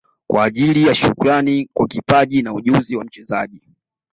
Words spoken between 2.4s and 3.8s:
na ujuzi wa mchezaji